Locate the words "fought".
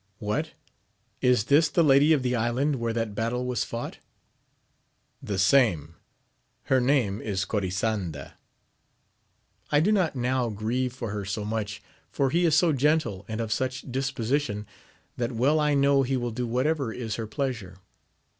3.63-3.99